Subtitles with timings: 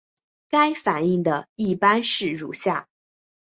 [0.49, 2.87] 该反应的一般式如下。